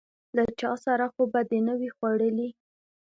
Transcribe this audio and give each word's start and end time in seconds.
_له 0.35 0.43
چا 0.59 0.71
سره 0.85 1.05
خو 1.13 1.21
به 1.33 1.41
دي 1.49 1.59
نه 1.67 1.73
و 1.77 1.81
ي 1.87 1.89
خوړلي؟ 1.95 2.49